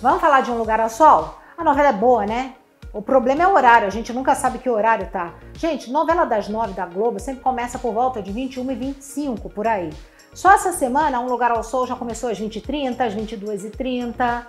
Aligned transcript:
Vamos 0.00 0.20
falar 0.20 0.42
de 0.42 0.50
Um 0.50 0.58
Lugar 0.58 0.80
ao 0.80 0.88
Sol? 0.88 1.38
A 1.56 1.64
novela 1.64 1.88
é 1.88 1.92
boa, 1.92 2.24
né? 2.24 2.54
O 2.92 3.02
problema 3.02 3.42
é 3.42 3.46
o 3.48 3.54
horário, 3.54 3.88
a 3.88 3.90
gente 3.90 4.12
nunca 4.12 4.36
sabe 4.36 4.58
que 4.58 4.70
horário 4.70 5.08
tá. 5.10 5.34
Gente, 5.54 5.90
novela 5.90 6.24
das 6.24 6.48
nove 6.48 6.72
da 6.74 6.86
Globo 6.86 7.18
sempre 7.18 7.42
começa 7.42 7.76
por 7.76 7.92
volta 7.92 8.22
de 8.22 8.30
21 8.30 8.70
e 8.70 8.74
25 8.76 9.50
por 9.50 9.66
aí. 9.66 9.90
Só 10.32 10.52
essa 10.52 10.72
semana, 10.72 11.18
Um 11.18 11.26
Lugar 11.26 11.50
ao 11.50 11.64
Sol 11.64 11.86
já 11.86 11.96
começou 11.96 12.30
às 12.30 12.40
20h30, 12.40 13.00
às 13.00 13.14
22h30. 13.14 14.46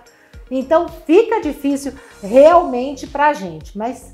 Então 0.51 0.87
fica 0.87 1.41
difícil 1.41 1.93
realmente 2.21 3.07
pra 3.07 3.33
gente, 3.33 3.75
mas 3.75 4.13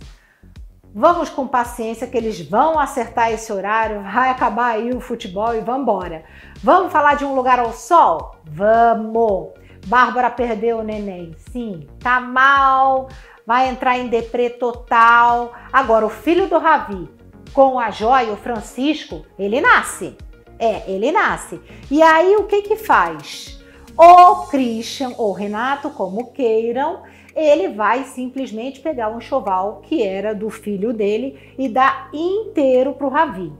vamos 0.96 1.30
com 1.30 1.46
paciência 1.46 2.08
que 2.08 2.16
eles 2.18 2.42
vão 2.42 2.80
acertar 2.80 3.32
esse 3.32 3.52
horário, 3.52 4.02
vai 4.04 4.30
acabar 4.30 4.76
aí 4.76 4.92
o 4.92 5.02
futebol 5.02 5.54
e 5.54 5.60
vamos 5.60 5.82
embora. 5.82 6.24
Vamos 6.64 6.92
falar 6.94 7.16
de 7.16 7.26
Um 7.26 7.36
Lugar 7.36 7.60
ao 7.60 7.74
Sol? 7.74 8.38
Vamos! 8.46 9.61
Bárbara 9.86 10.30
perdeu 10.30 10.80
o 10.80 10.84
neném. 10.84 11.36
Sim, 11.52 11.88
tá 12.00 12.20
mal, 12.20 13.10
vai 13.46 13.70
entrar 13.70 13.98
em 13.98 14.08
deprê 14.08 14.50
total. 14.50 15.54
Agora, 15.72 16.06
o 16.06 16.10
filho 16.10 16.48
do 16.48 16.58
Ravi 16.58 17.10
com 17.54 17.80
a 17.80 17.92
Joia, 17.92 18.32
o 18.32 18.38
Francisco, 18.38 19.26
ele 19.38 19.60
nasce. 19.60 20.16
É, 20.58 20.90
ele 20.90 21.12
nasce. 21.12 21.60
E 21.90 22.02
aí, 22.02 22.36
o 22.36 22.46
que 22.46 22.62
que 22.62 22.76
faz? 22.76 23.60
O 23.98 24.48
Christian 24.48 25.14
ou 25.18 25.34
Renato, 25.34 25.90
como 25.90 26.32
queiram, 26.32 27.02
ele 27.36 27.70
vai 27.70 28.04
simplesmente 28.04 28.80
pegar 28.80 29.10
um 29.10 29.18
enxoval 29.18 29.82
que 29.82 30.04
era 30.04 30.34
do 30.34 30.50
filho 30.50 30.94
dele 30.94 31.38
e 31.58 31.68
dar 31.68 32.10
inteiro 32.14 32.94
para 32.94 33.08
o 33.08 33.10
Ravi. 33.10 33.52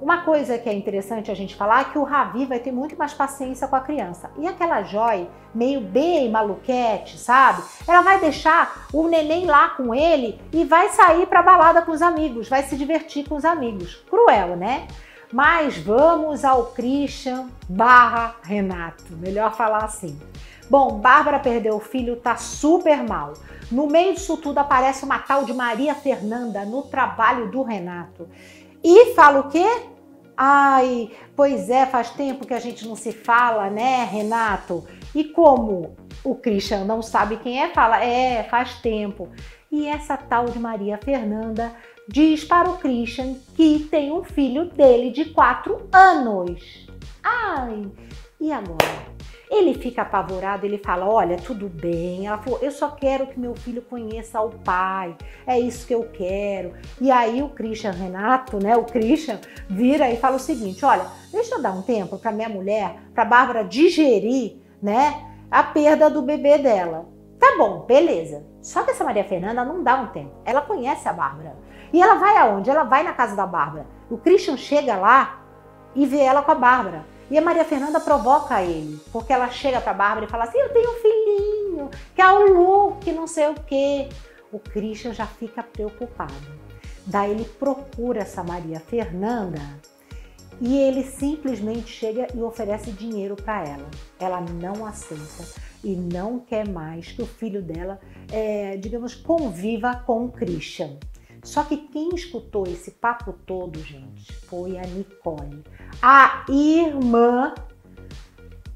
Uma 0.00 0.22
coisa 0.22 0.56
que 0.56 0.66
é 0.66 0.72
interessante 0.72 1.30
a 1.30 1.34
gente 1.34 1.54
falar 1.54 1.82
é 1.82 1.84
que 1.84 1.98
o 1.98 2.04
Ravi 2.04 2.46
vai 2.46 2.58
ter 2.58 2.72
muito 2.72 2.96
mais 2.96 3.12
paciência 3.12 3.68
com 3.68 3.76
a 3.76 3.80
criança. 3.80 4.30
E 4.38 4.48
aquela 4.48 4.82
Joy, 4.82 5.28
meio 5.54 5.82
bem 5.82 6.30
maluquete, 6.30 7.18
sabe? 7.18 7.62
Ela 7.86 8.00
vai 8.00 8.18
deixar 8.18 8.86
o 8.94 9.06
neném 9.06 9.44
lá 9.44 9.68
com 9.70 9.94
ele 9.94 10.40
e 10.52 10.64
vai 10.64 10.88
sair 10.88 11.26
para 11.26 11.42
balada 11.42 11.82
com 11.82 11.92
os 11.92 12.00
amigos, 12.00 12.48
vai 12.48 12.62
se 12.62 12.76
divertir 12.76 13.28
com 13.28 13.34
os 13.36 13.44
amigos. 13.44 14.02
Cruel, 14.08 14.56
né? 14.56 14.88
Mas 15.30 15.76
vamos 15.76 16.46
ao 16.46 16.66
Christian 16.68 17.48
barra 17.68 18.36
Renato, 18.42 19.04
melhor 19.18 19.54
falar 19.54 19.84
assim. 19.84 20.18
Bom, 20.68 20.98
Bárbara 20.98 21.38
perdeu 21.38 21.76
o 21.76 21.80
filho, 21.80 22.16
tá 22.16 22.36
super 22.36 23.02
mal. 23.02 23.34
No 23.70 23.86
meio 23.86 24.14
disso 24.14 24.38
tudo 24.38 24.58
aparece 24.58 25.04
uma 25.04 25.18
tal 25.18 25.44
de 25.44 25.52
Maria 25.52 25.94
Fernanda 25.94 26.64
no 26.64 26.82
trabalho 26.82 27.50
do 27.50 27.62
Renato. 27.62 28.26
E 28.82 29.14
fala 29.14 29.40
o 29.40 29.48
quê? 29.48 29.68
Ai, 30.42 31.10
pois 31.36 31.68
é, 31.68 31.84
faz 31.84 32.12
tempo 32.12 32.46
que 32.46 32.54
a 32.54 32.58
gente 32.58 32.88
não 32.88 32.96
se 32.96 33.12
fala, 33.12 33.68
né, 33.68 34.04
Renato? 34.04 34.88
E 35.14 35.22
como 35.22 35.94
o 36.24 36.34
Christian 36.34 36.84
não 36.84 37.02
sabe 37.02 37.36
quem 37.36 37.60
é, 37.60 37.68
fala, 37.68 38.02
é, 38.02 38.44
faz 38.44 38.76
tempo. 38.80 39.28
E 39.70 39.86
essa 39.86 40.16
tal 40.16 40.46
de 40.46 40.58
Maria 40.58 40.96
Fernanda 40.96 41.70
diz 42.08 42.42
para 42.42 42.70
o 42.70 42.78
Christian 42.78 43.34
que 43.54 43.86
tem 43.90 44.10
um 44.10 44.24
filho 44.24 44.64
dele 44.64 45.10
de 45.10 45.26
quatro 45.26 45.86
anos. 45.92 46.88
Ai, 47.22 47.90
e 48.40 48.50
agora? 48.50 49.09
Ele 49.50 49.74
fica 49.74 50.02
apavorado, 50.02 50.64
ele 50.64 50.78
fala: 50.78 51.06
Olha, 51.06 51.36
tudo 51.36 51.68
bem. 51.68 52.26
Ela 52.26 52.38
falou: 52.38 52.58
Eu 52.62 52.70
só 52.70 52.90
quero 52.90 53.26
que 53.26 53.38
meu 53.38 53.54
filho 53.54 53.82
conheça 53.82 54.40
o 54.40 54.50
pai, 54.50 55.16
é 55.46 55.58
isso 55.58 55.86
que 55.86 55.94
eu 55.94 56.04
quero. 56.12 56.72
E 57.00 57.10
aí 57.10 57.42
o 57.42 57.48
Christian 57.48 57.90
Renato, 57.90 58.58
né, 58.62 58.76
o 58.76 58.84
Christian, 58.84 59.40
vira 59.68 60.10
e 60.10 60.16
fala 60.16 60.36
o 60.36 60.40
seguinte: 60.40 60.84
Olha, 60.84 61.06
deixa 61.32 61.56
eu 61.56 61.62
dar 61.62 61.72
um 61.72 61.82
tempo 61.82 62.18
para 62.18 62.32
minha 62.32 62.48
mulher, 62.48 62.96
para 63.12 63.24
Bárbara 63.24 63.64
digerir, 63.64 64.56
né, 64.80 65.26
a 65.50 65.62
perda 65.62 66.08
do 66.08 66.22
bebê 66.22 66.58
dela. 66.58 67.08
Tá 67.38 67.56
bom, 67.56 67.80
beleza. 67.86 68.44
Só 68.60 68.82
que 68.82 68.90
essa 68.90 69.02
Maria 69.02 69.24
Fernanda 69.24 69.64
não 69.64 69.82
dá 69.82 69.96
um 69.96 70.08
tempo. 70.08 70.32
Ela 70.44 70.60
conhece 70.60 71.08
a 71.08 71.12
Bárbara. 71.12 71.56
E 71.92 72.00
ela 72.00 72.16
vai 72.16 72.36
aonde? 72.36 72.70
Ela 72.70 72.84
vai 72.84 73.02
na 73.02 73.12
casa 73.12 73.34
da 73.34 73.46
Bárbara. 73.46 73.86
O 74.10 74.18
Christian 74.18 74.56
chega 74.56 74.96
lá 74.96 75.40
e 75.94 76.06
vê 76.06 76.18
ela 76.18 76.42
com 76.42 76.52
a 76.52 76.54
Bárbara. 76.54 77.04
E 77.30 77.38
a 77.38 77.40
Maria 77.40 77.64
Fernanda 77.64 78.00
provoca 78.00 78.60
ele, 78.62 79.00
porque 79.12 79.32
ela 79.32 79.48
chega 79.50 79.80
para 79.80 79.94
Bárbara 79.94 80.26
e 80.26 80.28
fala 80.28 80.44
assim: 80.44 80.58
Eu 80.58 80.72
tenho 80.72 80.90
um 80.90 81.00
filhinho, 81.00 81.90
que 82.14 82.20
é 82.20 82.30
o 82.30 82.52
Luke, 82.52 83.12
não 83.12 83.26
sei 83.26 83.48
o 83.48 83.54
quê. 83.54 84.08
O 84.52 84.58
Christian 84.58 85.14
já 85.14 85.26
fica 85.26 85.62
preocupado. 85.62 86.34
Daí 87.06 87.30
ele 87.30 87.44
procura 87.44 88.20
essa 88.20 88.42
Maria 88.42 88.80
Fernanda 88.80 89.60
e 90.60 90.76
ele 90.76 91.04
simplesmente 91.04 91.88
chega 91.88 92.26
e 92.34 92.42
oferece 92.42 92.90
dinheiro 92.90 93.36
para 93.36 93.64
ela. 93.66 93.90
Ela 94.18 94.40
não 94.40 94.84
aceita 94.84 95.44
e 95.82 95.94
não 95.94 96.40
quer 96.40 96.68
mais 96.68 97.12
que 97.12 97.22
o 97.22 97.26
filho 97.26 97.62
dela, 97.62 97.98
é, 98.30 98.76
digamos, 98.76 99.14
conviva 99.14 100.02
com 100.06 100.26
o 100.26 100.30
Christian. 100.30 100.98
Só 101.42 101.62
que 101.62 101.76
quem 101.76 102.10
escutou 102.14 102.66
esse 102.66 102.90
papo 102.90 103.32
todo, 103.46 103.78
gente, 103.80 104.32
foi 104.46 104.78
a 104.78 104.82
Nicole, 104.82 105.64
a 106.02 106.44
irmã 106.48 107.54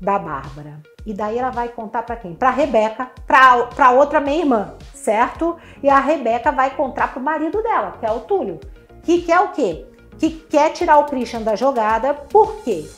da 0.00 0.18
Bárbara. 0.18 0.82
E 1.06 1.12
daí 1.12 1.38
ela 1.38 1.50
vai 1.50 1.68
contar 1.68 2.02
para 2.02 2.16
quem? 2.16 2.34
Para 2.34 2.50
Rebeca, 2.50 3.10
para 3.26 3.90
outra 3.90 4.20
minha 4.20 4.38
irmã, 4.38 4.74
certo? 4.94 5.56
E 5.82 5.88
a 5.88 6.00
Rebeca 6.00 6.50
vai 6.50 6.74
contar 6.74 7.12
pro 7.12 7.20
marido 7.22 7.62
dela, 7.62 7.92
que 7.98 8.06
é 8.06 8.10
o 8.10 8.20
Túlio, 8.20 8.58
que 9.02 9.22
quer 9.22 9.40
o 9.40 9.48
quê? 9.48 9.86
Que 10.18 10.30
quer 10.30 10.70
tirar 10.70 10.98
o 10.98 11.06
Christian 11.06 11.42
da 11.42 11.54
jogada. 11.54 12.14
Por 12.14 12.62
quê? 12.62 12.88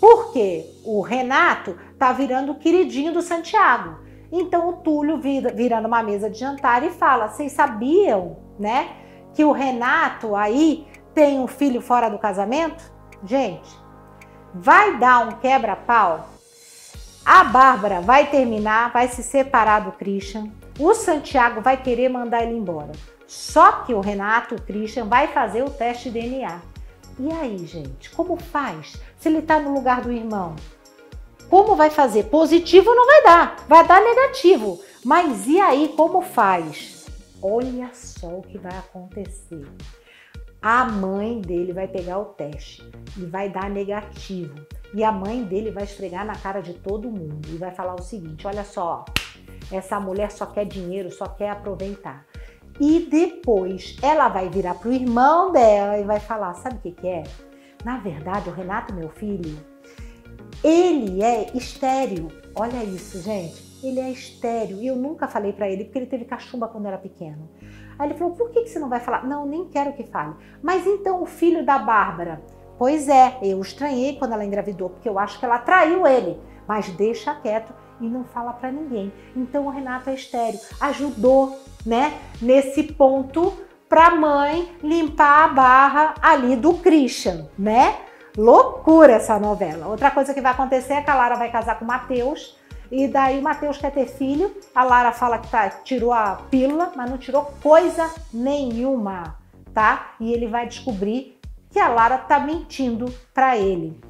Porque 0.00 0.66
o 0.84 1.00
Renato 1.00 1.76
tá 1.98 2.12
virando 2.12 2.52
o 2.52 2.56
queridinho 2.56 3.12
do 3.12 3.22
Santiago. 3.22 3.98
Então 4.32 4.68
o 4.68 4.72
Túlio 4.74 5.18
vira, 5.18 5.52
vira 5.52 5.80
numa 5.80 6.02
mesa 6.02 6.28
de 6.28 6.38
jantar 6.38 6.82
e 6.82 6.90
fala: 6.90 7.28
"Vocês 7.28 7.52
sabiam, 7.52 8.36
né, 8.58 9.03
que 9.34 9.44
o 9.44 9.52
Renato 9.52 10.34
aí 10.36 10.86
tem 11.14 11.38
um 11.38 11.46
filho 11.46 11.80
fora 11.80 12.08
do 12.08 12.18
casamento? 12.18 12.92
Gente, 13.24 13.68
vai 14.54 14.96
dar 14.98 15.26
um 15.26 15.32
quebra-pau. 15.32 16.28
A 17.24 17.42
Bárbara 17.44 18.00
vai 18.00 18.30
terminar, 18.30 18.92
vai 18.92 19.08
se 19.08 19.22
separar 19.22 19.80
do 19.80 19.92
Christian. 19.92 20.50
O 20.78 20.94
Santiago 20.94 21.60
vai 21.60 21.76
querer 21.76 22.08
mandar 22.08 22.42
ele 22.42 22.56
embora. 22.56 22.92
Só 23.26 23.72
que 23.82 23.94
o 23.94 24.00
Renato, 24.00 24.54
o 24.54 24.62
Christian, 24.62 25.06
vai 25.06 25.28
fazer 25.28 25.62
o 25.62 25.70
teste 25.70 26.10
DNA. 26.10 26.60
E 27.18 27.32
aí, 27.32 27.58
gente, 27.66 28.10
como 28.10 28.36
faz 28.36 29.00
se 29.18 29.28
ele 29.28 29.38
está 29.38 29.58
no 29.58 29.72
lugar 29.72 30.02
do 30.02 30.12
irmão? 30.12 30.54
Como 31.48 31.74
vai 31.74 31.90
fazer? 31.90 32.24
Positivo 32.24 32.94
não 32.94 33.06
vai 33.06 33.22
dar, 33.22 33.56
vai 33.68 33.86
dar 33.86 34.00
negativo. 34.00 34.80
Mas 35.04 35.46
e 35.46 35.60
aí, 35.60 35.94
como 35.96 36.20
faz? 36.20 36.93
Olha 37.46 37.90
só 37.92 38.38
o 38.38 38.40
que 38.40 38.56
vai 38.56 38.74
acontecer. 38.74 39.66
A 40.62 40.86
mãe 40.86 41.42
dele 41.42 41.74
vai 41.74 41.86
pegar 41.86 42.18
o 42.18 42.24
teste 42.24 42.90
e 43.18 43.26
vai 43.26 43.50
dar 43.50 43.68
negativo. 43.68 44.54
E 44.94 45.04
a 45.04 45.12
mãe 45.12 45.44
dele 45.44 45.70
vai 45.70 45.84
esfregar 45.84 46.24
na 46.24 46.34
cara 46.34 46.62
de 46.62 46.72
todo 46.72 47.10
mundo 47.10 47.46
e 47.50 47.58
vai 47.58 47.70
falar 47.70 47.96
o 47.96 48.02
seguinte: 48.02 48.46
olha 48.46 48.64
só, 48.64 49.04
essa 49.70 50.00
mulher 50.00 50.30
só 50.30 50.46
quer 50.46 50.64
dinheiro, 50.64 51.12
só 51.12 51.26
quer 51.26 51.50
aproveitar. 51.50 52.24
E 52.80 53.00
depois 53.10 53.94
ela 54.00 54.30
vai 54.30 54.48
virar 54.48 54.76
pro 54.76 54.90
irmão 54.90 55.52
dela 55.52 55.98
e 55.98 56.04
vai 56.04 56.20
falar: 56.20 56.54
sabe 56.54 56.76
o 56.76 56.80
que, 56.80 56.92
que 56.92 57.06
é? 57.06 57.24
Na 57.84 57.98
verdade, 57.98 58.48
o 58.48 58.54
Renato, 58.54 58.94
meu 58.94 59.10
filho, 59.10 59.54
ele 60.64 61.22
é 61.22 61.54
estéreo. 61.54 62.28
Olha 62.54 62.82
isso, 62.82 63.20
gente 63.20 63.73
ele 63.88 64.00
é 64.00 64.10
estéreo. 64.10 64.80
E 64.80 64.86
eu 64.86 64.96
nunca 64.96 65.28
falei 65.28 65.52
para 65.52 65.68
ele, 65.68 65.84
porque 65.84 65.98
ele 65.98 66.06
teve 66.06 66.24
cachumba 66.24 66.68
quando 66.68 66.86
era 66.86 66.98
pequeno. 66.98 67.48
Aí 67.98 68.08
ele 68.08 68.18
falou: 68.18 68.34
por 68.34 68.50
que, 68.50 68.62
que 68.62 68.68
você 68.68 68.78
não 68.78 68.88
vai 68.88 69.00
falar? 69.00 69.26
Não, 69.26 69.46
nem 69.46 69.66
quero 69.66 69.92
que 69.92 70.04
fale. 70.04 70.34
Mas 70.62 70.86
então 70.86 71.22
o 71.22 71.26
filho 71.26 71.64
da 71.64 71.78
Bárbara? 71.78 72.42
Pois 72.78 73.08
é, 73.08 73.38
eu 73.42 73.60
estranhei 73.60 74.16
quando 74.16 74.32
ela 74.32 74.44
engravidou, 74.44 74.90
porque 74.90 75.08
eu 75.08 75.18
acho 75.18 75.38
que 75.38 75.44
ela 75.44 75.58
traiu 75.58 76.06
ele. 76.06 76.38
Mas 76.66 76.88
deixa 76.88 77.34
quieto 77.34 77.72
e 78.00 78.08
não 78.08 78.24
fala 78.24 78.52
para 78.52 78.72
ninguém. 78.72 79.12
Então 79.36 79.66
o 79.66 79.70
Renato 79.70 80.10
é 80.10 80.14
estéreo. 80.14 80.58
Ajudou, 80.80 81.56
né, 81.86 82.18
nesse 82.42 82.82
ponto 82.82 83.52
para 83.88 84.08
a 84.08 84.14
mãe 84.14 84.76
limpar 84.82 85.44
a 85.44 85.48
barra 85.48 86.14
ali 86.20 86.56
do 86.56 86.74
Christian, 86.74 87.48
né? 87.56 87.96
Loucura 88.36 89.12
essa 89.12 89.38
novela. 89.38 89.86
Outra 89.86 90.10
coisa 90.10 90.34
que 90.34 90.40
vai 90.40 90.50
acontecer 90.50 90.94
é 90.94 91.02
que 91.02 91.10
a 91.10 91.14
Lara 91.14 91.36
vai 91.36 91.52
casar 91.52 91.78
com 91.78 91.84
o 91.84 91.88
Matheus 91.88 92.58
e 92.96 93.08
daí 93.08 93.40
o 93.40 93.42
Matheus 93.42 93.76
quer 93.76 93.90
ter 93.90 94.06
filho, 94.06 94.54
a 94.72 94.84
Lara 94.84 95.10
fala 95.10 95.38
que 95.38 95.48
tá, 95.48 95.68
tirou 95.68 96.12
a 96.12 96.42
pílula, 96.48 96.92
mas 96.94 97.10
não 97.10 97.18
tirou 97.18 97.52
coisa 97.60 98.08
nenhuma, 98.32 99.36
tá? 99.72 100.12
E 100.20 100.32
ele 100.32 100.46
vai 100.46 100.68
descobrir 100.68 101.40
que 101.72 101.80
a 101.80 101.88
Lara 101.88 102.18
tá 102.18 102.38
mentindo 102.38 103.12
para 103.34 103.58
ele. 103.58 104.00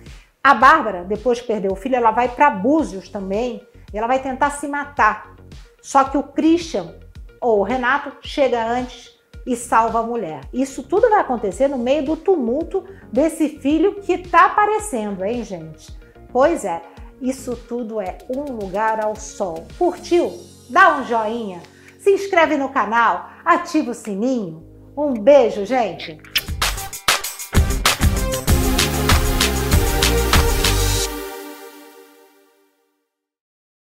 A 0.42 0.52
Bárbara, 0.52 1.02
depois 1.02 1.40
que 1.40 1.46
perdeu 1.46 1.72
o 1.72 1.76
filho, 1.76 1.96
ela 1.96 2.10
vai 2.10 2.28
para 2.28 2.50
Búzios 2.50 3.08
também, 3.08 3.66
ela 3.90 4.06
vai 4.06 4.18
tentar 4.18 4.50
se 4.50 4.68
matar. 4.68 5.34
Só 5.80 6.04
que 6.04 6.18
o 6.18 6.22
Christian, 6.22 6.94
ou 7.40 7.60
o 7.60 7.62
Renato, 7.62 8.12
chega 8.20 8.62
antes 8.62 9.18
e 9.46 9.56
salva 9.56 10.00
a 10.00 10.02
mulher. 10.02 10.42
Isso 10.52 10.82
tudo 10.82 11.08
vai 11.08 11.20
acontecer 11.20 11.68
no 11.68 11.78
meio 11.78 12.04
do 12.04 12.16
tumulto 12.18 12.84
desse 13.10 13.48
filho 13.60 13.94
que 14.02 14.18
tá 14.18 14.44
aparecendo, 14.44 15.24
hein, 15.24 15.42
gente? 15.42 15.90
Pois 16.30 16.66
é. 16.66 16.82
Isso 17.20 17.56
tudo 17.68 18.00
é 18.00 18.18
um 18.28 18.52
lugar 18.52 19.02
ao 19.02 19.16
sol. 19.16 19.66
Curtiu? 19.78 20.32
dá 20.68 20.98
um 20.98 21.04
joinha, 21.04 21.62
se 21.98 22.10
inscreve 22.10 22.56
no 22.56 22.68
canal, 22.68 23.30
ativa 23.44 23.90
o 23.90 23.94
sininho. 23.94 24.62
Um 24.96 25.12
beijo, 25.14 25.64
gente! 25.64 26.20